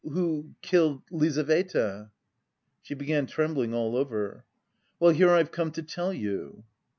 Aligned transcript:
who 0.03 0.49
killed 0.63 0.99
Lizaveta." 1.11 2.09
She 2.81 2.95
began 2.95 3.27
trembling 3.27 3.75
all 3.75 3.95
over. 3.95 4.45
"Well, 4.99 5.11
here 5.11 5.29
I've 5.29 5.51
come 5.51 5.69
to 5.73 5.83
tell 5.83 6.11
you." 6.11 6.63